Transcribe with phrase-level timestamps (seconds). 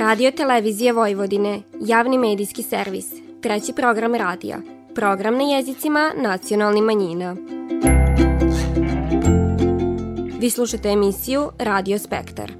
[0.00, 3.06] Radio Televizije Vojvodine, javni medijski servis,
[3.42, 4.58] treći program radija,
[4.94, 7.36] program na jezicima nacionalnih manjina.
[10.38, 12.52] Vi slušate emisiju Radio Spektar.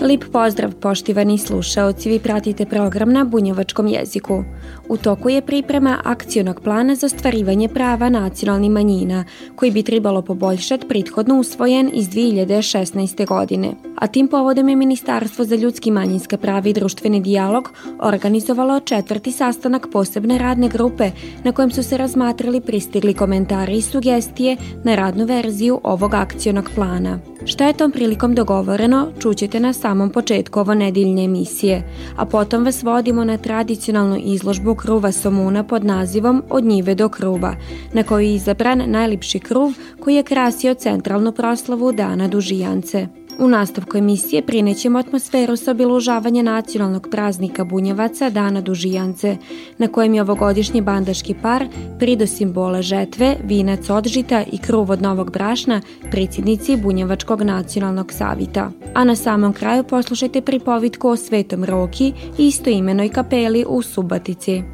[0.00, 4.44] Lip pozdrav poštivani slušaoci, vi pratite program na bunjevačkom jeziku.
[4.88, 9.24] U toku je priprema akcionog plana za ostvarivanje prava nacionalnih manjina,
[9.56, 13.26] koji bi trebalo poboljšati prethodno usvojen iz 2016.
[13.26, 13.72] godine.
[13.96, 19.86] A tim povodom je Ministarstvo za ljudski manjinska prava i društveni dijalog organizovalo četvrti sastanak
[19.92, 21.10] posebne radne grupe
[21.44, 27.18] na kojem su se razmatrali pristigli komentari i sugestije na radnu verziju ovog akcionog plana.
[27.44, 31.82] Šta je tom prilikom dogovoreno, čućete na samom početku ovo nedeljne emisije,
[32.16, 37.56] a potom vas vodimo na tradicionalnu izložbu kruva Somuna pod nazivom Od njive do kruva,
[37.92, 43.06] na kojoj je izabran najlipši kruv koji je krasio centralnu proslavu Dana Dužijance.
[43.38, 49.36] U nastavku emisije prinećemo atmosferu sa obilužavanja nacionalnog praznika Bunjevaca Dana Dužijance,
[49.78, 51.66] na kojem je ovogodišnji bandaški par
[51.98, 58.70] prido simbola žetve, vinac od žita i kruv od novog brašna predsjednici Bunjevačkog nacionalnog savita.
[58.94, 64.73] A na samom kraju poslušajte pripovitku o Svetom Roki i istoimenoj kapeli u Subatici.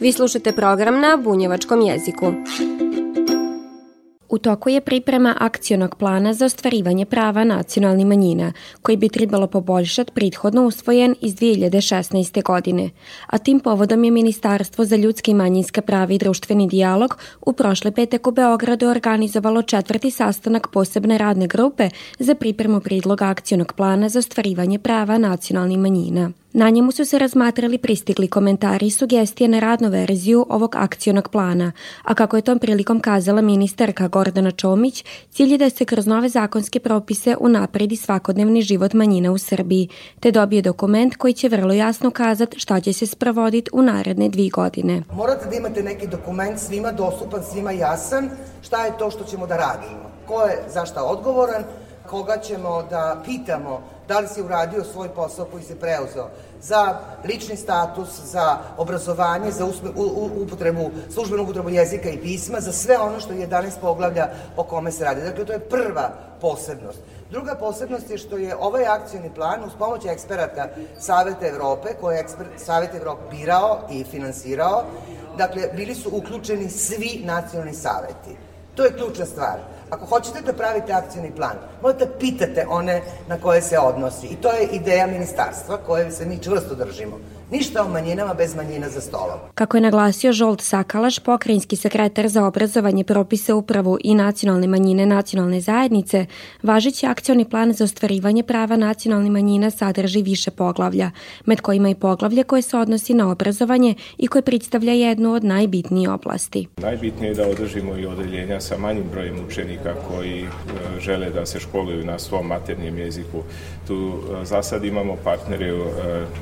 [0.00, 2.32] Vi slušate program na bunjevačkom jeziku.
[4.28, 10.12] U toku je priprema akcionog plana za ostvarivanje prava nacionalnih manjina, koji bi trebalo poboljšati
[10.12, 12.42] prethodno usvojen iz 2016.
[12.42, 12.90] godine.
[13.26, 17.90] A tim povodom je Ministarstvo za ljudski i manjinska prava i društveni dijalog u prošle
[17.90, 24.18] petak u Beogradu organizovalo četvrti sastanak posebne radne grupe za pripremu pridloga akcionog plana za
[24.18, 26.30] ostvarivanje prava nacionalnih manjina.
[26.52, 31.72] Na njemu su se razmatrali pristigli komentari i sugestije na radnu verziju ovog akcionog plana,
[32.02, 36.28] a kako je tom prilikom kazala ministarka Gordana Čomić, cilj je da se kroz nove
[36.28, 39.88] zakonske propise unapredi svakodnevni život manjina u Srbiji,
[40.20, 44.48] te dobije dokument koji će vrlo jasno kazati šta će se sprovoditi u naredne dvi
[44.48, 45.02] godine.
[45.12, 48.30] Morate da imate neki dokument svima dostupan, svima jasan,
[48.62, 51.64] šta je to što ćemo da radimo, ko je za šta odgovoran,
[52.10, 56.28] koga ćemo da pitamo da li si uradio svoj posao koji se preuzeo
[56.62, 62.60] za lični status, za obrazovanje, za usme, u, u, upotrebu, službenu upotrebu jezika i pisma,
[62.60, 65.20] za sve ono što je 11 poglavlja o kome se radi.
[65.20, 66.10] Dakle, to je prva
[66.40, 66.98] posebnost.
[67.30, 72.20] Druga posebnost je što je ovaj akcioni plan uz pomoć eksperata Saveta Evrope, koje je
[72.20, 74.84] ekspert, Savet Evrope birao i finansirao,
[75.38, 78.49] dakle, bili su uključeni svi nacionalni saveti.
[78.74, 79.58] To je ključna stvar.
[79.90, 84.26] Ako hoćete da pravite akcijni plan, morate da pitate one na koje se odnosi.
[84.26, 87.18] I to je ideja ministarstva koje se mi čvrsto držimo.
[87.50, 89.38] Ništa o manjinama bez manjina za stolom.
[89.54, 95.60] Kako je naglasio Žolt Sakalaš, pokrajinski sekretar za obrazovanje propise upravu i nacionalne manjine nacionalne
[95.60, 96.26] zajednice,
[96.62, 101.10] važeći akcioni plan za ostvarivanje prava nacionalnih manjina sadrži više poglavlja,
[101.46, 106.10] med kojima i poglavlje koje se odnosi na obrazovanje i koje predstavlja jednu od najbitnijih
[106.10, 106.66] oblasti.
[106.76, 110.46] Najbitnije je da održimo i odeljenja sa manjim brojem učenika koji e,
[111.00, 113.42] žele da se školuju na svom maternjem jeziku.
[113.90, 114.12] Tu
[114.42, 115.74] e, za sad imamo partnere e,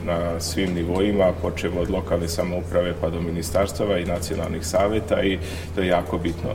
[0.04, 5.38] na svim nivoima počemo od lokalne samouprave pa do ministarstava i nacionalnih saveta i
[5.75, 6.50] to je jako bitno.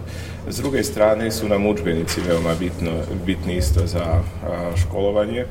[0.47, 2.91] S druge strane su nam učbenici veoma bitno,
[3.25, 4.21] bitni isto za
[4.75, 5.45] školovanje.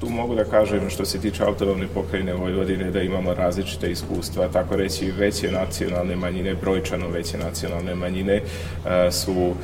[0.00, 4.76] Tu mogu da kažem što se tiče autonomne pokrajine Vojvodine da imamo različite iskustva, tako
[4.76, 8.42] reći veće nacionalne manjine, brojčano veće nacionalne manjine
[9.10, 9.54] su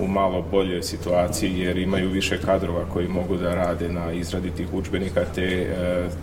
[0.00, 4.74] u malo boljoj situaciji jer imaju više kadrova koji mogu da rade na izradi tih
[4.74, 5.66] učbenika te e,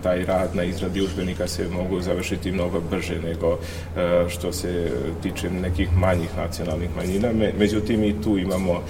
[0.02, 3.58] taj rad na izradi učbenika se mogu završiti mnogo brže nego
[3.96, 4.90] e, što se
[5.22, 7.28] tiče nekih manjih nacionalnih manjina.
[7.58, 8.82] Međutim i tu imamo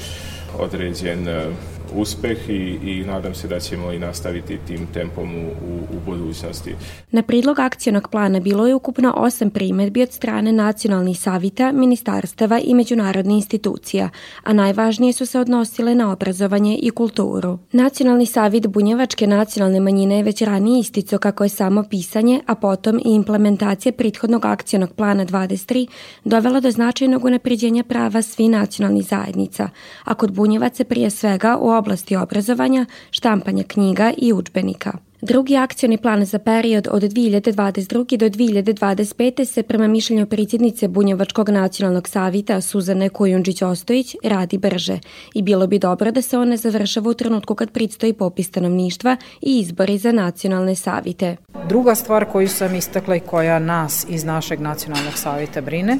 [0.58, 1.46] određen e,
[1.94, 6.74] uspeh i, i nadam se da ćemo i nastaviti tim tempom u, u, u budućnosti.
[7.10, 12.74] Na pridlog akcionog plana bilo je ukupno osam primetbi od strane nacionalnih savita, ministarstava i
[12.74, 14.08] međunarodnih institucija,
[14.42, 17.58] a najvažnije su se odnosile na obrazovanje i kulturu.
[17.72, 22.98] Nacionalni savit Bunjevačke nacionalne manjine je već ranije isticao kako je samo pisanje, a potom
[22.98, 25.86] i implementacija prethodnog akcionog plana 23
[26.24, 29.68] dovela do značajnog unapređenja prava svi nacionalnih zajednica,
[30.04, 34.92] a kod Bunjevaca prije svega u oblasti obrazovanja, štampanja knjiga i učbenika.
[35.22, 38.16] Drugi akcioni plan za period od 2022.
[38.16, 39.44] do 2025.
[39.44, 44.98] se prema mišljenju predsjednice Bunjevačkog nacionalnog savita Suzane Kujundžić-Ostojić radi brže
[45.34, 49.16] i bilo bi dobro da se on ne završava u trenutku kad predstoji popis stanovništva
[49.40, 51.36] i izbori za nacionalne savite.
[51.68, 55.98] Druga stvar koju sam istakla i koja nas iz našeg nacionalnog savita brine,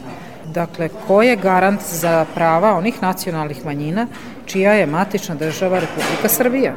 [0.55, 4.07] dakle ko je garant za prava onih nacionalnih manjina
[4.47, 6.73] čija je matična država Republika Srbija.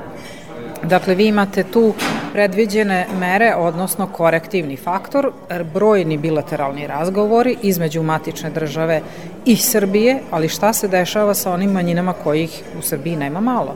[0.84, 1.94] Dakle, vi imate tu
[2.34, 5.32] predviđene mere, odnosno korektivni faktor,
[5.74, 9.02] brojni bilateralni razgovori između matične države
[9.46, 13.76] i Srbije, ali šta se dešava sa onim manjinama kojih u Srbiji nema malo?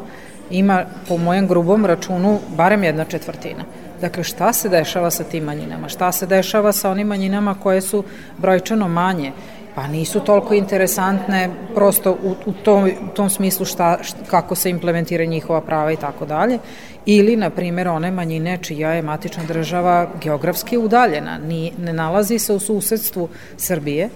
[0.49, 3.63] Ima, po mojem grubom računu, barem jedna četvrtina.
[4.01, 5.89] Dakle, šta se dešava sa tim manjinama?
[5.89, 8.03] Šta se dešava sa onim manjinama koje su
[8.37, 9.31] brojčano manje?
[9.75, 14.69] Pa nisu toliko interesantne prosto u, u, tom, u tom smislu šta, šta, kako se
[14.69, 16.59] implementira njihova prava i tako dalje.
[17.05, 22.53] Ili, na primjer, one manjine čija je matična država geografski udaljena, ni, ne nalazi se
[22.53, 24.09] u susedstvu Srbije,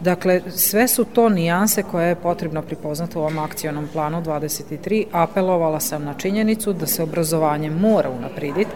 [0.00, 5.04] Dakle, sve su to nijanse koje je potrebno pripoznati u ovom akcionom planu 23.
[5.12, 8.70] Apelovala sam na činjenicu da se obrazovanje mora unapriditi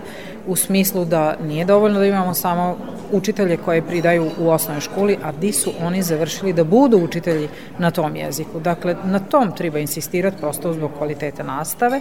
[0.47, 2.77] u smislu da nije dovoljno da imamo samo
[3.13, 7.49] učitelje koje pridaju u osnovnoj školi, a di su oni završili da budu učitelji
[7.79, 8.61] na tom jeziku.
[8.61, 12.01] Dakle, na tom treba insistirati prosto zbog kvalitete nastave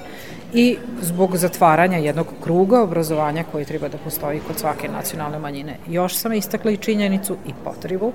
[0.53, 5.77] i zbog zatvaranja jednog kruga obrazovanja koji treba da postoji kod svake nacionalne manjine.
[5.87, 8.13] Još sam istakla i činjenicu i potrebu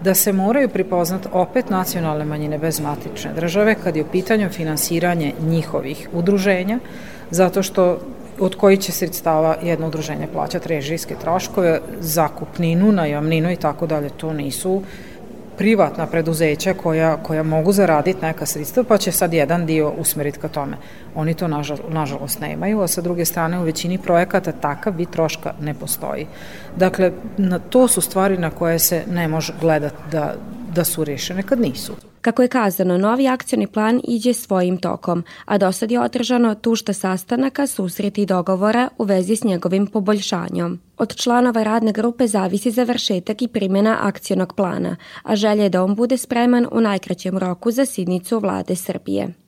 [0.00, 5.32] da se moraju pripoznat opet nacionalne manjine bez matične države kad je u pitanju finansiranje
[5.40, 6.78] njihovih udruženja,
[7.30, 7.98] zato što
[8.40, 14.10] od kojih će sredstava jedno udruženje plaćati režijske troškove, zakupninu, najamninu i tako dalje.
[14.10, 14.82] To nisu
[15.58, 20.48] privatna preduzeća koja, koja mogu zaraditi neka sredstva, pa će sad jedan dio usmeriti ka
[20.48, 20.76] tome.
[21.14, 25.52] Oni to nažal, nažalost nemaju, a sa druge strane u većini projekata takav vid troška
[25.60, 26.26] ne postoji.
[26.76, 30.34] Dakle, na, to su stvari na koje se ne može gledati da,
[30.74, 32.07] da su rešene kad nisu.
[32.20, 36.92] Kako je kazano, novi akcioni plan iđe svojim tokom, a do sad je održano tušta
[36.92, 40.80] sastanaka, susreti i dogovora u vezi s njegovim poboljšanjom.
[40.98, 45.94] Od članova radne grupe zavisi završetak i primjena akcionog plana, a želje je da on
[45.94, 49.47] bude spreman u najkraćem roku za sidnicu vlade Srbije.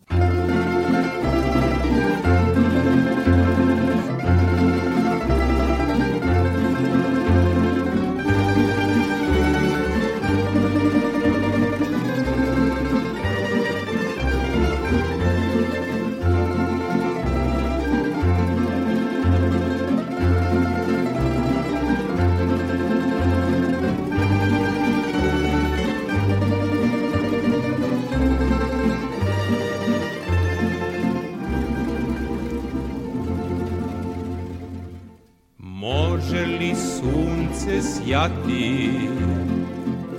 [38.11, 38.91] Sjati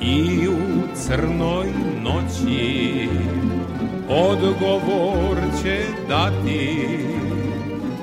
[0.01, 0.59] i u
[0.95, 1.67] crnoj
[2.03, 3.07] noći
[4.09, 6.97] odgovor će dati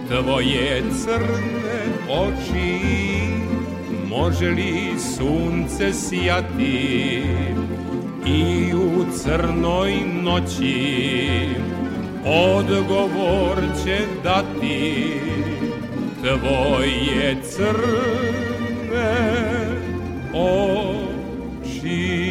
[0.08, 1.81] tvoje crne
[2.11, 2.81] oči.
[4.08, 7.23] Može li sunce sjati
[8.26, 11.49] i u crnoj noći?
[12.25, 15.12] Odgovor će dati
[16.23, 18.48] tvoje crne
[20.38, 22.29] oči.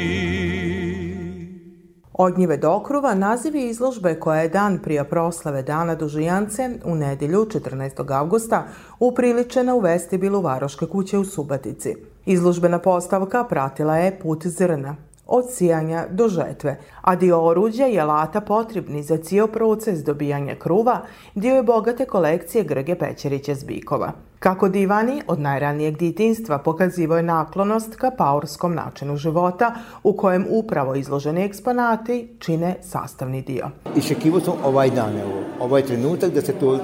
[2.14, 6.96] Od njive do okruva naziv je izložbe koja je dan prije proslave Dana Dužijance u
[6.96, 8.18] nedelju 14.
[8.18, 8.64] augusta
[9.00, 11.96] upriličena u vestibilu Varoške kuće u Subatici.
[12.26, 14.96] Izložbena postavka pratila je put zrna,
[15.28, 21.02] od sijanja do žetve, a dio oruđa i alata potrebni za cijel proces dobijanja kruva
[21.36, 24.12] dio je bogate kolekcije Grge Pećerića Zbikova.
[24.40, 30.96] Kako divani od najranijeg ditinstva pokazivo je naklonost ka paurskom načinu života u kojem upravo
[30.96, 33.70] izloženi eksponati čine sastavni dio.
[33.96, 36.80] Iščekivao sam ovaj dan, evo, ovaj trenutak da se to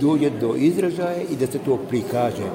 [0.00, 2.46] dođe do izražaja i da se to prikaže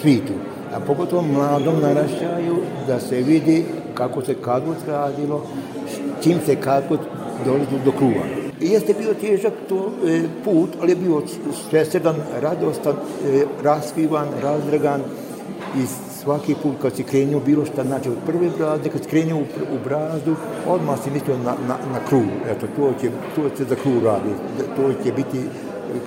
[0.00, 0.32] svitu,
[0.74, 3.64] a pogotovo mladom narašćaju da se vidi
[3.94, 5.46] kako se kadvot radilo,
[6.22, 7.00] čim se kadvot
[7.44, 8.43] dolazi do kruva.
[8.60, 11.22] Jeste bio težak to e, put, ali je bio
[11.70, 15.00] svesredan, radostan, e, raspivan, razdragan
[15.76, 15.86] i
[16.22, 19.44] svaki put kad si krenuo bilo šta, znači od prve brazde, kad si krenuo u,
[19.74, 22.24] u brazdu, odmah si mislio na, na, na kruv.
[22.50, 24.30] Eto, to će, to će za kruv radi,
[24.76, 25.40] to će biti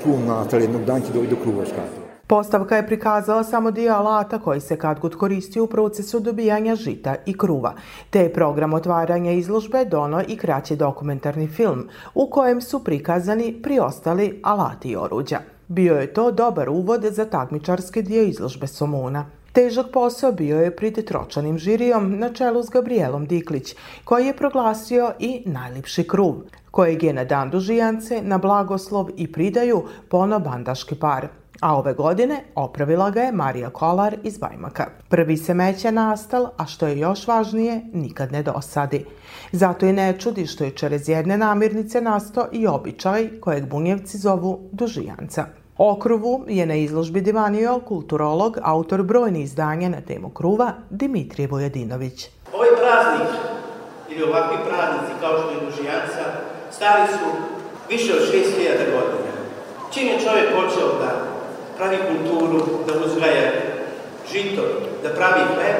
[0.04, 2.07] kruv nastali, jednog dan će doći do kruva škata.
[2.28, 7.16] Postavka je prikazala samo dio alata koji se kad god koristi u procesu dobijanja žita
[7.26, 7.74] i kruva,
[8.10, 14.40] te je program otvaranja izložbe dono i kraći dokumentarni film u kojem su prikazani priostali
[14.44, 15.40] alati i oruđa.
[15.68, 19.26] Bio je to dobar uvod za takmičarski dio izložbe Somuna.
[19.54, 25.12] Težak posao bio je pred tročanim žirijom na čelu s Gabrielom Diklić, koji je proglasio
[25.20, 26.36] i najlipši kruv,
[26.72, 31.28] kojeg je na dan dužijance na blagoslov i pridaju pono bandaški par
[31.62, 34.88] a ove godine opravila ga je Marija Kolar iz Bajmaka.
[35.10, 39.06] Prvi se meća nastal, a što je još važnije, nikad ne dosadi.
[39.52, 44.70] Zato i ne čudi što je čerez jedne namirnice nasto i običaj kojeg bunjevci zovu
[44.72, 45.46] dužijanca.
[45.78, 52.30] Okruvu je na izložbi divanio kulturolog, autor brojnih izdanja na temu kruva Dimitrije Vojadinović.
[52.54, 53.30] Ovaj praznik
[54.10, 56.24] ili ovakvi praznici kao što je dužijanca
[56.72, 57.30] stari su
[57.90, 59.34] više od 6000 godina.
[59.94, 61.37] Čim je čovjek počeo da
[61.78, 63.52] pravi kulturu, da uzgaja
[64.32, 64.62] žito,
[65.04, 65.78] da pravi hleb,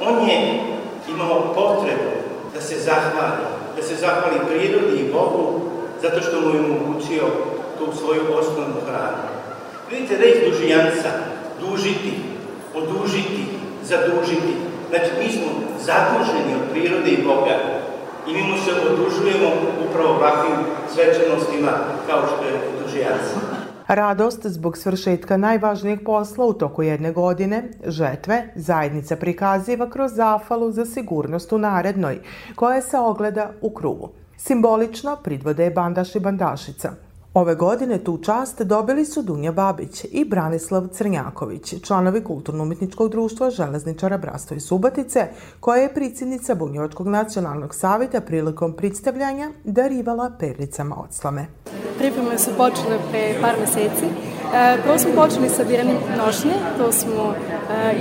[0.00, 0.60] on je
[1.08, 2.10] imao potrebu
[2.54, 3.42] da se zahvali,
[3.76, 5.60] da se zahvali prirodi i Bogu,
[6.02, 7.24] zato što mu je omogućio
[7.78, 9.22] tu svoju osnovnu hranu.
[9.90, 11.10] Vidite, reč dužijanca,
[11.60, 12.12] dužiti,
[12.74, 13.44] odužiti,
[13.82, 14.52] zadužiti.
[14.90, 15.48] Znači, mi smo
[15.80, 17.56] zaduženi od prirode i Boga
[18.26, 19.48] i mi mu se odužujemo
[19.88, 20.56] upravo ovakvim
[20.94, 21.72] svečanostima
[22.06, 23.45] kao što je dužijanca.
[23.86, 30.86] Radost zbog svršetka najvažnijeg posla u toku jedne godine, žetve, zajednica prikaziva kroz zafalu za
[30.86, 32.18] sigurnost u narednoj,
[32.54, 34.10] koja se ogleda u kruvu.
[34.36, 36.92] Simbolično pridvode je bandaš i bandašica–
[37.36, 44.18] Ove godine tu čast dobili su Dunja Babić i Branislav Crnjaković, članovi Kulturno-umetničkog društva Železničara
[44.18, 45.28] Brasto i Subatice,
[45.60, 51.46] koja je predsjednica Bunjevačkog nacionalnog savjeta prilikom predstavljanja darivala perlicama od slame.
[51.98, 54.06] Pripreme su počele pre par meseci.
[54.54, 57.36] E, prvo smo počeli sa biranjem nošnje, to smo e,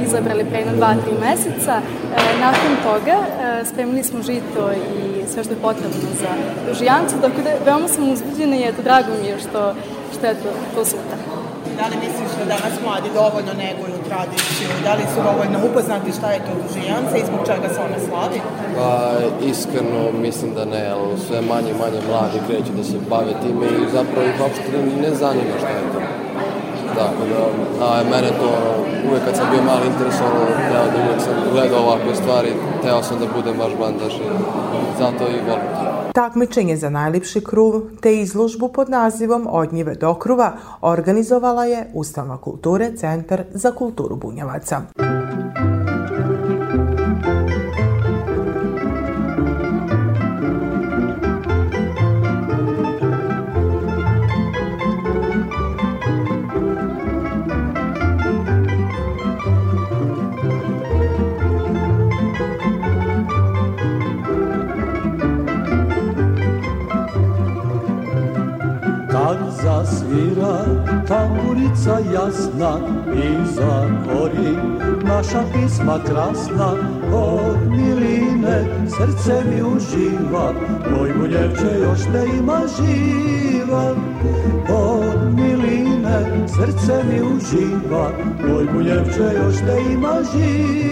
[0.05, 1.75] izabrali pre jedno dva, tri meseca.
[1.81, 6.31] E, nakon toga e, spremili smo žito i sve što je potrebno za
[6.67, 9.73] dužijancu, tako da veoma sam uzbuđena i eto, drago mi je što,
[10.13, 11.19] što je to, to super.
[11.79, 14.69] Da li misliš da danas mladi dovoljno neguju tradiciju?
[14.87, 18.39] Da li su dovoljno upoznati šta je to dužijanca i zbog čega se ona slavi?
[18.77, 18.91] Pa,
[19.51, 23.65] iskreno mislim da ne, ali sve manje i manje mladi kreću da se bave time
[23.83, 25.99] i zapravo ih uopšte ne zanima šta je to.
[26.95, 28.49] Tako da, a mene to
[29.09, 32.49] uvek kad sam bio mali interesovano, teo da uvek sam gledao ovakve stvari,
[32.83, 34.27] teo sam da budem baš bandaš i
[34.99, 36.11] zato i volim to.
[36.13, 42.37] Takmičenje za najlipši kruv te izložbu pod nazivom Od njive do kruva organizovala je Ustanova
[42.37, 44.81] kulture Centar za kulturu bunjevaca.
[71.25, 72.77] Tamburica jasna
[73.13, 74.57] i zakori
[75.03, 76.73] naša pisma krasna.
[77.13, 80.53] Od miline srce mi uživa
[80.91, 83.95] moj muljevče još ne ima živa.
[84.69, 88.11] Od miline srce mi uživa
[88.47, 90.85] moj muljevče još ne ima živa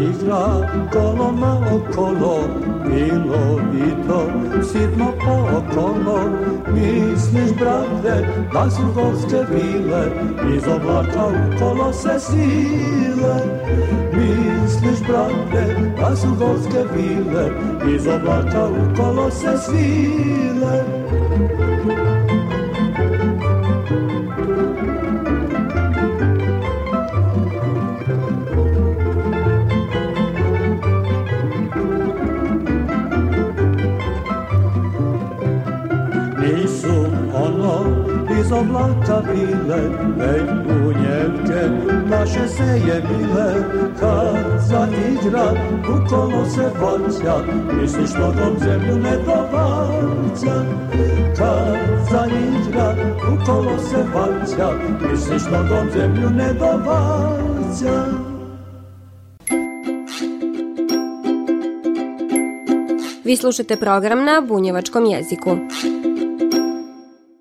[0.00, 2.38] igra koloma okolo
[2.84, 4.20] Bilo i to
[4.62, 6.18] sitno po okolo
[6.74, 10.02] Misliš, brate, da su gorske bile
[10.56, 11.26] Iz oblaka
[11.58, 13.36] kolo se sile.
[14.12, 17.50] Misliš, brate, da su gorske bile
[17.94, 20.84] Iz oblaka kolo se svile
[38.60, 39.80] oblaka bile,
[40.16, 41.62] već bunjevke
[42.10, 43.54] naše seje bile,
[44.00, 45.52] kad zaigra,
[45.88, 47.44] u kolo se vaća,
[47.80, 50.64] misliš nogom zemlju ne dovaća.
[51.36, 51.78] Kad
[52.10, 52.94] zaigra,
[53.32, 54.72] u kolo se vaća,
[55.10, 58.04] misliš nogom zemlju ne dovaća.
[63.24, 65.56] Vi slušate program na bunjevačkom jeziku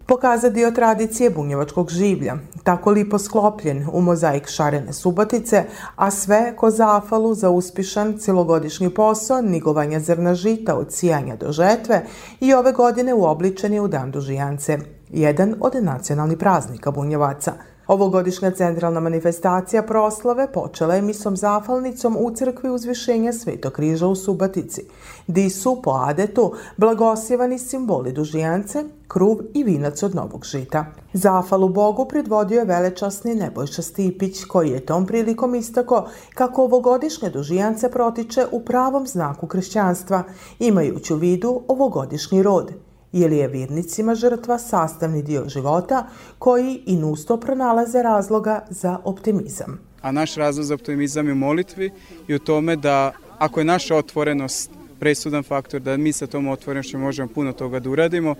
[0.07, 5.63] pokaza dio tradicije bunjevačkog življa, tako lipo sklopljen u mozaik šarene subatice,
[5.95, 12.05] a sve ko zafalu za uspišan celogodišnji posao nigovanja zrna žita od sijanja do žetve
[12.39, 14.77] i ove godine uobličen je u dan dužijance.
[15.09, 17.53] jedan od nacionalnih praznika bunjevaca.
[17.87, 24.81] Ovogodišnja centralna manifestacija proslave počela je misom zafalnicom u crkvi uzvišenja Svetog križa u Subatici,
[25.27, 30.85] di su po adetu blagosjevani simboli dužijance, kruv i vinac od novog žita.
[31.13, 37.91] Zafalu Bogu predvodio je velečasni Nebojša Stipić, koji je tom prilikom istako kako ovogodišnje dužijance
[37.91, 40.23] protiče u pravom znaku kršćanstva,
[40.59, 42.73] imajući u vidu ovogodišnji rod–
[43.11, 46.07] ili je virnicima žrtva sastavni dio života
[46.39, 49.79] koji i nusto pronalaze razloga za optimizam.
[50.01, 51.91] A naš razlog za optimizam je u molitvi
[52.27, 56.97] i u tome da ako je naša otvorenost presudan faktor, da mi sa tom otvorenošću
[56.97, 58.35] možemo puno toga da uradimo,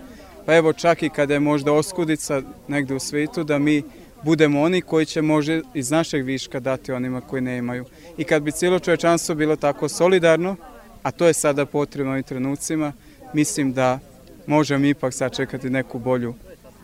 [0.46, 3.82] pa evo čak i kada je možda oskudica negde u svetu, da mi
[4.22, 7.84] budemo oni koji će može iz našeg viška dati onima koji ne imaju.
[8.16, 10.56] I kad bi cijelo čovečanstvo bilo tako solidarno,
[11.02, 12.92] a to je sada potrebno ovim trenucima,
[13.32, 13.98] mislim da
[14.48, 16.34] možemo ipak sačekati neku bolju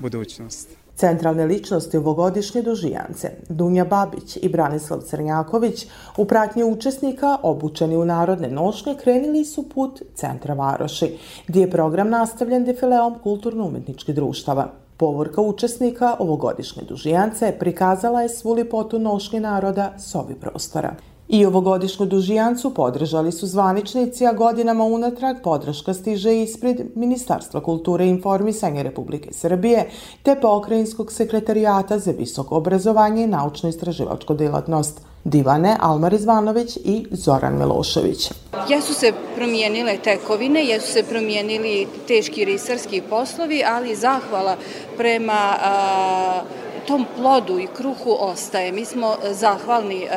[0.01, 0.69] budućnost.
[0.97, 8.49] Centralne ličnosti ovogodišnje dožijance, Dunja Babić i Branislav Crnjaković, u pratnji učesnika obučeni u narodne
[8.51, 14.69] nošnje, krenili su put centra Varoši, gdje je program nastavljen defileom kulturno-umetničkih društava.
[14.97, 20.95] Povorka učesnika ovogodišnje dužijance prikazala je svu lipotu nošnje naroda s ovi prostora.
[21.29, 28.09] I ovogodišnju dužijancu podržali su zvaničnici, a godinama unatrag podrška stiže ispred Ministarstva kulture i
[28.09, 29.91] informisanja Republike Srbije
[30.23, 35.01] te pokrajinskog sekretarijata za visoko obrazovanje i naučno-istraživačko delatnost.
[35.25, 38.33] Divane Almar Izvanović i Zoran Milošević.
[38.69, 44.57] Jesu se promijenile tekovine, jesu se promijenili teški risarski poslovi, ali zahvala
[44.97, 46.41] prema a,
[46.87, 48.73] tom plodu i kruhu ostaje.
[48.73, 50.09] Mi smo e, zahvalni e,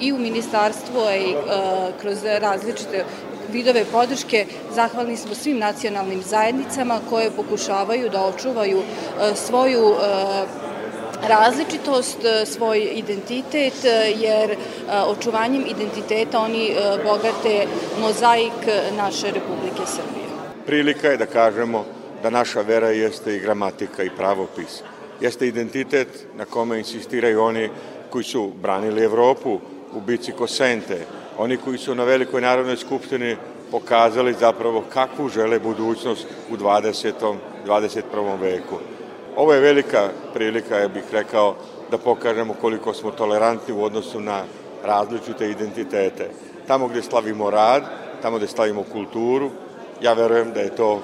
[0.00, 1.36] i u ministarstvu i e,
[2.00, 3.04] kroz različite
[3.52, 8.82] vidove podrške zahvalni smo svim nacionalnim zajednicama koje pokušavaju da očuvaju
[9.34, 9.94] svoju
[11.28, 13.74] različitost, svoj identitet,
[14.16, 14.56] jer
[15.06, 17.66] očuvanjem identiteta oni bogate
[18.00, 18.52] mozaik
[18.96, 20.26] naše Republike Srbije.
[20.66, 21.84] Prilika je da kažemo
[22.22, 24.82] da naša vera jeste i gramatika i pravopis
[25.20, 27.70] jeste identitet na kome insistiraju oni
[28.10, 29.58] koji su branili Evropu
[29.94, 31.06] u bici Kosente,
[31.38, 33.36] oni koji su na Velikoj narodnoj skupštini
[33.70, 37.34] pokazali zapravo kakvu žele budućnost u 20.
[37.66, 38.40] 21.
[38.40, 38.78] veku.
[39.36, 41.56] Ovo je velika prilika, ja bih rekao,
[41.90, 44.42] da pokažemo koliko smo tolerantni u odnosu na
[44.84, 46.30] različite identitete.
[46.66, 47.82] Tamo gde slavimo rad,
[48.22, 49.50] tamo gde slavimo kulturu,
[50.00, 51.02] ja verujem da je to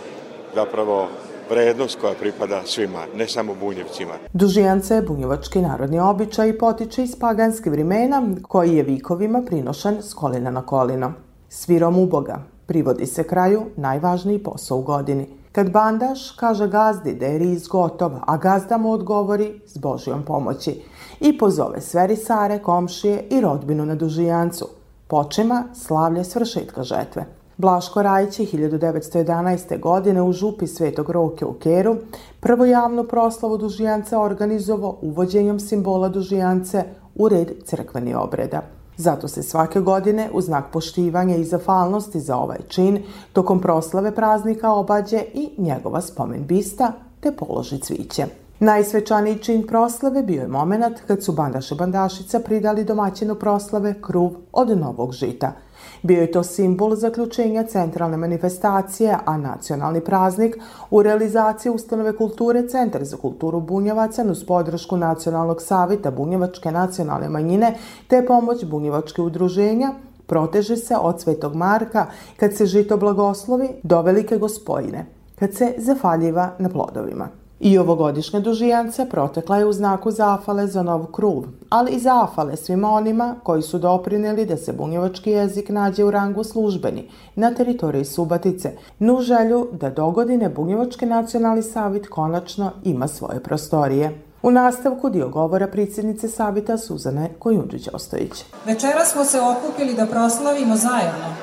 [0.54, 1.08] zapravo
[1.50, 4.12] vrednost koja pripada svima, ne samo bunjevcima.
[4.32, 10.14] Dužijance je bunjevački narodni običaj i potiče iz paganske vremena koji je vikovima prinošen s
[10.14, 11.12] kolina na kolino.
[11.48, 15.26] Svirom u Boga privodi se kraju najvažniji posao u godini.
[15.52, 20.82] Kad bandaš kaže gazdi da je riz gotov, a gazda mu odgovori s Božijom pomoći
[21.20, 24.68] i pozove sve risare, komšije i rodbinu na dužijancu.
[25.06, 27.41] Počima slavlje svršetka žetve.
[27.62, 29.80] Blaško Rajić je 1911.
[29.80, 31.96] godine u župi Svetog Roke u Keru
[32.40, 38.62] prvo javnu proslavu dužijance organizovao uvođenjem simbola dužijance u red crkveni obreda.
[38.96, 44.72] Zato se svake godine u znak poštivanja i zafalnosti za ovaj čin tokom proslave praznika
[44.72, 48.26] obađe i njegova spomen bista te položi cviće.
[48.58, 54.78] Najsvečaniji čin proslave bio je moment kad su bandaše bandašica pridali domaćinu proslave kruv od
[54.78, 55.52] novog žita–
[56.02, 60.56] Bio je to simbol zaključenja centralne manifestacije, a nacionalni praznik
[60.90, 67.74] u realizaciji ustanove kulture Centar za kulturu Bunjevaca uz podršku Nacionalnog savita Bunjevačke nacionalne manjine
[68.08, 69.92] te pomoć Bunjevačke udruženja
[70.26, 75.06] proteže se od Svetog Marka kad se žito blagoslovi do Velike Gospojine,
[75.38, 77.41] kad se zafaljiva na plodovima.
[77.64, 82.90] I ovogodišnja dužijanca protekla je u znaku zafale za nov kruv, ali i zafale svima
[82.90, 88.72] onima koji su doprineli da se bunjevački jezik nađe u rangu službeni na teritoriji Subatice,
[88.98, 94.22] nu želju da dogodine Bunjevački nacionalni savit konačno ima svoje prostorije.
[94.42, 98.44] U nastavku dio govora predsjednice Savita Suzane Kojundžić-Ostojić.
[98.66, 101.34] Večera smo se okupili da proslavimo zajedno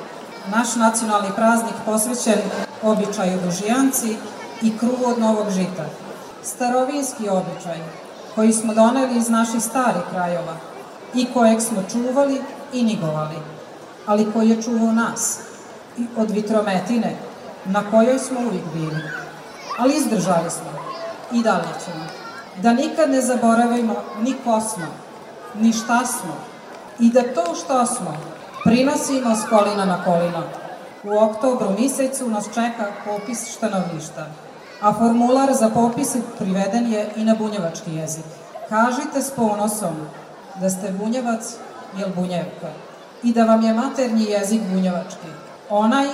[0.56, 2.42] naš nacionalni praznik posvećen
[2.82, 4.16] običaju dužijanci
[4.62, 5.84] i kruvu od novog žita–
[6.42, 7.78] starovinski običaj
[8.34, 10.56] koji smo doneli iz naših starih krajova
[11.14, 12.40] i kojeg smo čuvali
[12.72, 13.36] i nigovali,
[14.06, 15.40] ali koji je čuvao nas
[15.98, 17.16] i od vitrometine
[17.64, 19.02] na kojoj smo uvijek bili.
[19.78, 20.70] Ali izdržali smo
[21.32, 22.04] i dalje ćemo.
[22.62, 24.86] Da nikad ne zaboravimo ni ko smo,
[25.54, 26.34] ni šta smo
[26.98, 28.16] i da to što smo
[28.64, 30.42] prinosimo s kolina na kolino.
[31.04, 34.26] U oktobru misecu nas čeka popis štanovišta
[34.80, 38.24] a formular za popis priveden je i na bunjevački jezik.
[38.68, 39.94] Kažite s ponosom
[40.60, 41.56] da ste bunjevac
[41.94, 42.68] ili bunjevka
[43.22, 45.28] i da vam je maternji jezik bunjevački,
[45.70, 46.06] onaj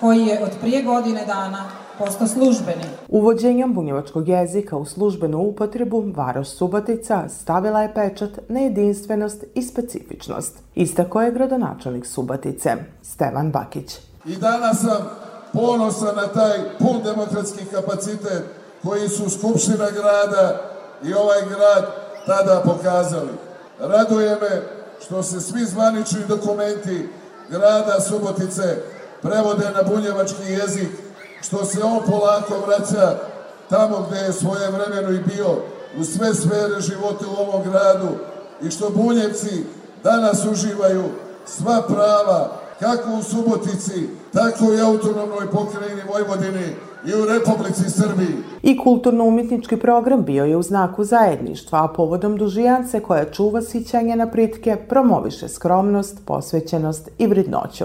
[0.00, 1.64] koji je od prije godine dana
[1.98, 2.84] posto službeni.
[3.08, 10.58] Uvođenjem bunjevačkog jezika u službenu upotrebu Varoš Subotica stavila je pečat na jedinstvenost i specifičnost.
[10.74, 13.96] Istako je gradonačelnik Subotice, Stevan Bakić.
[14.26, 18.42] I danas sam ponosan na taj pun demokratski kapacitet
[18.82, 20.60] koji su Skupština grada
[21.02, 21.84] i ovaj grad
[22.26, 23.30] tada pokazali.
[23.80, 24.62] Raduje me
[25.06, 27.08] što se svi zvanični dokumenti
[27.50, 28.76] grada Subotice
[29.22, 30.88] prevode na bunjevački jezik,
[31.42, 33.18] što se on polako vraća
[33.70, 35.56] tamo gde je svoje vremeno i bio,
[35.98, 38.08] u sve sfere života u ovom gradu
[38.62, 39.64] i što bunjevci
[40.02, 41.04] danas uživaju
[41.46, 46.66] sva prava kako u Subotici, tako i autonomnoj pokrajini Vojvodini
[47.06, 48.36] i u Republici Srbiji.
[48.62, 54.26] I kulturno-umjetnički program bio je u znaku zajedništva, a povodom dužijance koja čuva sićanje na
[54.26, 57.84] pritke, promoviše skromnost, posvećenost i vrednoću.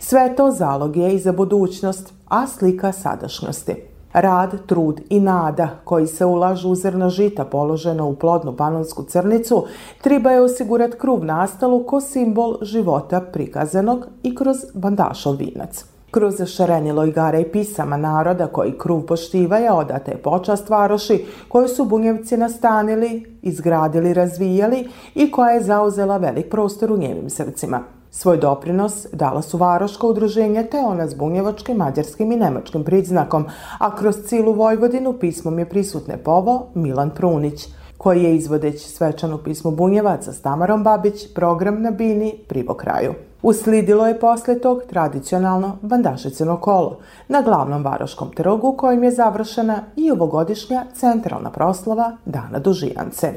[0.00, 3.89] Sve to zalog je i za budućnost, a slika sadašnjosti.
[4.12, 9.66] Rad, trud i nada koji se ulažu u zrno žita položeno u plodnu panonsku crnicu
[10.02, 15.84] treba je osigurati kruv nastalu ko simbol života prikazanog i kroz bandašov vinac.
[16.10, 21.84] Kroz šarenilo igara i pisama naroda koji kruv poštivaja odate je počast varoši koju su
[21.84, 27.99] bunjevci nastanili, izgradili, razvijali i koja je zauzela velik prostor u njevim srcima.
[28.12, 33.44] Svoj doprinos dala su Varoško udruženje te ona s bunjevačkim, mađarskim i nemačkim priznakom,
[33.78, 37.68] a kroz cilu Vojvodinu pismom je prisutne povo Milan Prunić,
[37.98, 43.14] koji je izvodeć svečano pismo bunjevaca s Tamarom Babić program na Bini privo kraju.
[43.42, 50.10] Uslidilo je posle tog tradicionalno bandašicino kolo na glavnom Varoškom trgu kojim je završena i
[50.10, 53.32] ovogodišnja centralna proslava Dana Dužijance.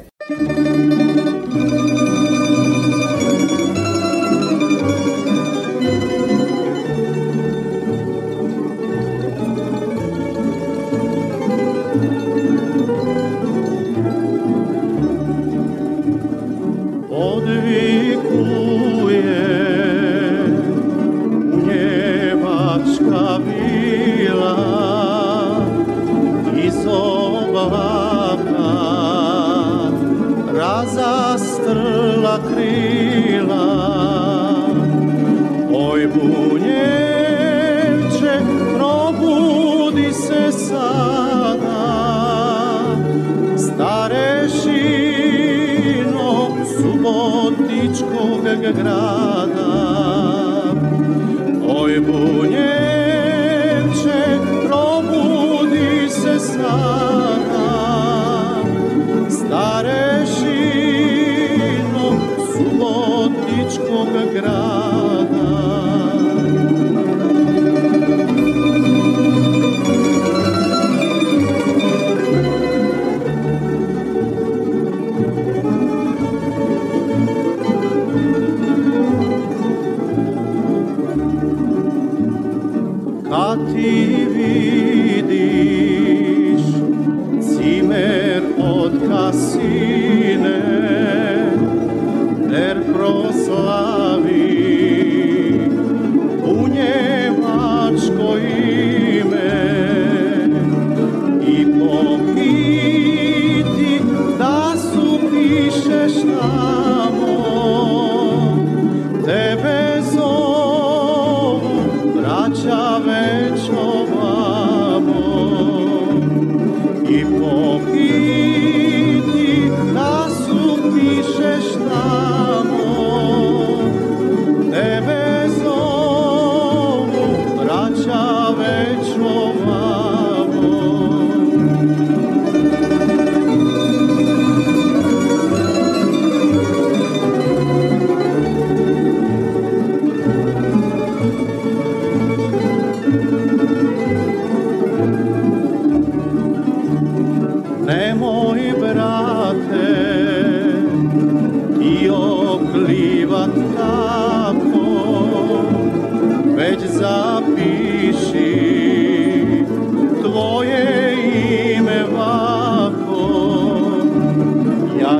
[48.74, 49.23] Grada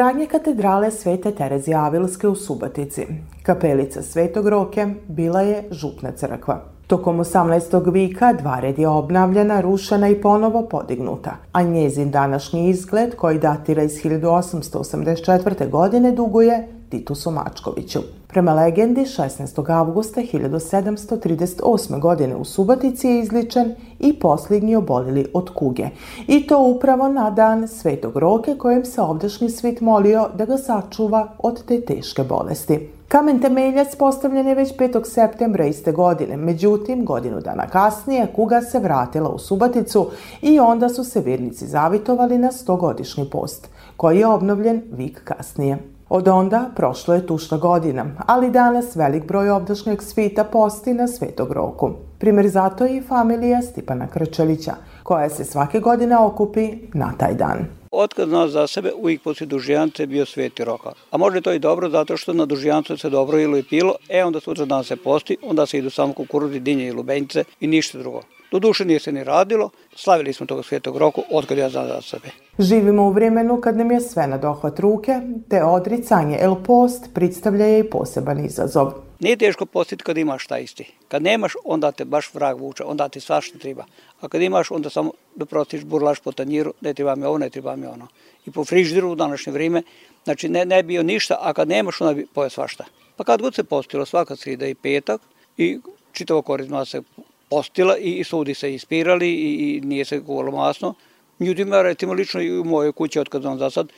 [0.00, 3.06] izgradnje katedrale Svete Terezije Avilske u Subatici,
[3.42, 6.60] kapelica Svetog Roke bila je župna crkva.
[6.86, 7.92] Tokom 18.
[7.92, 13.82] vika dva red je obnavljena, rušena i ponovo podignuta, a njezin današnji izgled, koji datira
[13.82, 15.70] iz 1884.
[15.70, 18.00] godine, duguje Titusu Mačkoviću.
[18.30, 19.70] Prema legendi, 16.
[19.70, 22.00] avgusta 1738.
[22.00, 25.88] godine u Subotici je izličen i posljednji obolili od kuge.
[26.26, 31.28] I to upravo na dan Svetog Roke kojem se ovdašnji svit molio da ga sačuva
[31.38, 32.88] od te teške bolesti.
[33.08, 35.04] Kamen temeljac postavljen je već 5.
[35.04, 40.06] septembra iste godine, međutim, godinu dana kasnije kuga se vratila u Subaticu
[40.42, 45.78] i onda su se vjernici zavitovali na 100-godišnji post, koji je obnovljen vik kasnije.
[46.10, 51.52] Od onda prošlo je tušna godina, ali danas velik broj ovdašnjeg svita posti na Svetog
[51.52, 51.90] roku.
[52.18, 57.58] Primer zato je i familija Stipana Krčelića, koja se svake godine okupi na taj dan.
[57.90, 60.92] Otkad zna za sebe, uvijek poslije dužijance bio sveti roka.
[61.10, 64.24] A može to i dobro zato što na dužijancu se dobro ilo i pilo, e
[64.24, 67.98] onda sutra dan se posti, onda se idu samo kukuruzi, dinje i lubenjice i ništa
[67.98, 68.20] drugo.
[68.50, 72.00] Do duše nije se ni radilo, slavili smo toga svetog roku, otkad ja znam za
[72.02, 72.28] sebe.
[72.58, 77.66] Živimo u vremenu kad nam je sve na dohvat ruke, te odricanje el post predstavlja
[77.66, 78.92] je i poseban izazov.
[79.20, 80.92] Nije teško postiti kad imaš šta isti.
[81.08, 83.84] Kad nemaš, onda te baš vrag vuče, onda ti svašta treba.
[84.20, 87.50] A kad imaš, onda samo da prostiš burlaš po tanjiru, ne treba mi ovo, ne
[87.50, 88.06] treba mi ono.
[88.46, 89.82] I po friždiru u današnje vrijeme,
[90.24, 92.84] znači ne, ne bio ništa, a kad nemaš, onda bi poje svašta.
[93.16, 95.20] Pa kad god se postilo, svaka srida i petak,
[95.56, 95.78] i
[96.12, 97.02] čitavo korizma se
[97.50, 100.94] postila i sudi se ispirali i, i nije se kuvalo masno.
[101.38, 103.88] Međutim, recimo lično i u mojoj kući, otkad znam za sad,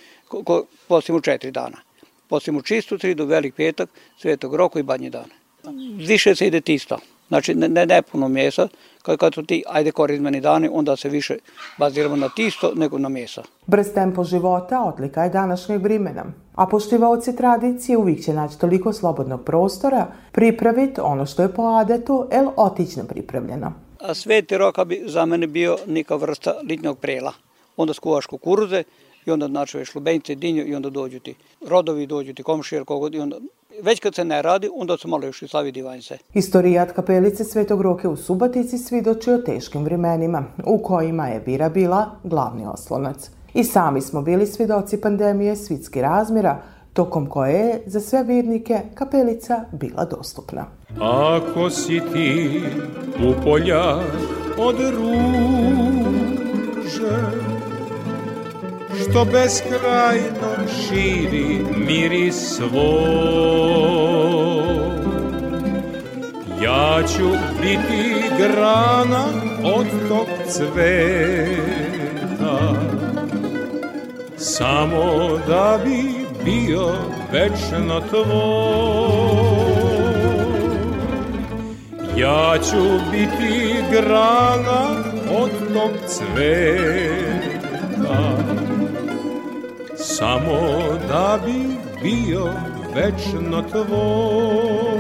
[0.89, 1.79] postimo četiri dana.
[2.29, 5.31] Postimo čistu sridu, velik petak, svetog roku i badnji dan.
[5.97, 6.99] Više se ide tisto.
[7.29, 8.69] Znači, ne, ne puno mjesa,
[9.03, 11.37] kad, kad su ti, ajde korizmeni dani, onda se više
[11.79, 13.43] baziramo na tisto nego na mjesa.
[13.67, 19.45] Brz tempo života odlika je današnjeg vrimena, a poštivaoci tradicije uvijek će naći toliko slobodnog
[19.45, 23.73] prostora pripraviti ono što je po adetu, el otično pripravljeno.
[24.01, 27.33] A sveti roka bi za mene bio neka vrsta litnjog prela.
[27.77, 28.83] Onda skuvaš kukuruze
[29.27, 31.35] i onda načuješ lubenice, dinju i onda dođu ti
[31.69, 33.37] rodovi, dođu ti komšije, kogod i onda
[33.83, 36.19] već kad se ne radi, onda se malo još i slavi divanjce.
[36.35, 42.11] Istorijat kapelice Svetog Roke u Subatici svidoči o teškim vremenima, u kojima je bira bila
[42.25, 43.31] glavni oslonac.
[43.55, 49.65] I sami smo bili svidoci pandemije svitski razmjera, tokom koje je za sve virnike kapelica
[49.73, 50.65] bila dostupna.
[51.01, 52.63] Ako si ti
[53.29, 53.97] u polja
[54.59, 55.13] od ruže,
[59.01, 62.73] što beskrajno širi miris svoj.
[66.63, 67.29] Ja ću
[67.61, 69.25] biti grana
[69.65, 71.95] od tog cveta,
[74.37, 76.95] samo da bi bio
[77.33, 79.73] večno tvoj.
[82.17, 84.83] Ja ću biti grana
[85.39, 87.52] od tog cveta,
[90.23, 90.59] samo
[91.09, 92.45] da bi bio
[92.95, 94.93] večno tvoj.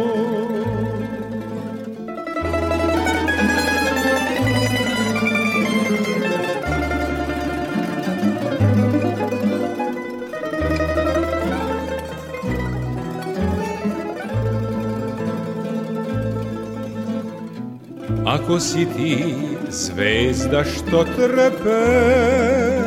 [18.26, 19.35] Ako si ti
[19.70, 22.82] zvezda što treperi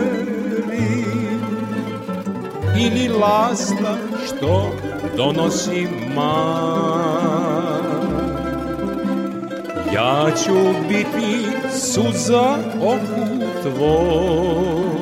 [2.79, 4.71] ili lasta što
[5.17, 7.35] donosi man.
[9.93, 10.53] Ja ću
[10.87, 13.25] biti suza oku
[13.61, 14.95] tvome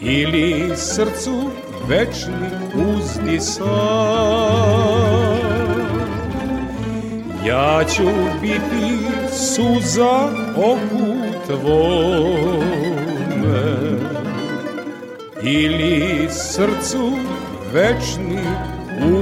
[0.00, 1.50] ili srcu
[1.88, 3.68] večni uzdisan
[7.46, 8.08] Ja ću
[8.40, 8.98] biti
[9.32, 11.06] suza oku
[11.46, 12.58] tvome
[15.42, 17.12] ili srcu
[17.72, 18.38] večni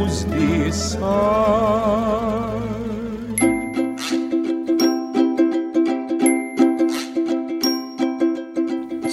[0.02, 1.06] uzdisaj.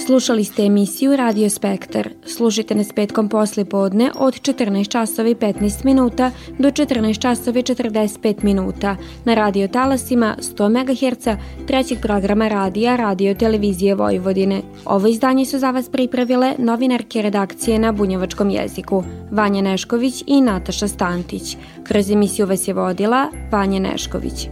[0.06, 2.08] Slušali ste emisiju Radio Spektar.
[2.26, 7.62] Slušajte nas petkom posle podne od 14 časova i 15 minuta do 14 časova i
[7.62, 11.28] 45 minuta na radio talasima 100 MHz
[11.66, 14.62] trećeg programa radija Radio Televizije Vojvodine.
[14.84, 20.88] Ovo izdanje su za vas pripravile novinarke redakcije na bunjevačkom jeziku Vanja Nešković i Nataša
[20.88, 21.56] Stantić.
[21.84, 24.48] Kroz emisiju vas je vodila Vanja Nešković.